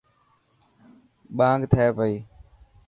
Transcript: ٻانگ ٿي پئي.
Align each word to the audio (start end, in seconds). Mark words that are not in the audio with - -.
ٻانگ 1.37 1.61
ٿي 1.71 1.85
پئي. 1.97 2.15